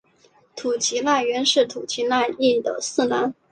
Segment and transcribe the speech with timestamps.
[0.55, 3.35] 土岐赖元是土岐赖艺的四男。